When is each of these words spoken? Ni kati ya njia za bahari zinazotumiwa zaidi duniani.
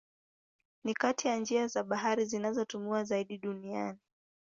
Ni 0.83 0.93
kati 0.93 1.27
ya 1.27 1.35
njia 1.37 1.67
za 1.67 1.83
bahari 1.83 2.25
zinazotumiwa 2.25 3.03
zaidi 3.03 3.37
duniani. 3.37 3.99